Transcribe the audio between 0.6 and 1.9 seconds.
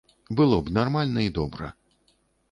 б нармальна і добра.